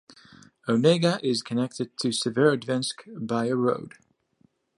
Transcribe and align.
Onega 0.67 1.19
is 1.23 1.43
connected 1.43 1.95
to 1.99 2.07
Severodvinsk 2.07 3.27
by 3.27 3.45
a 3.45 3.55
road. 3.55 3.93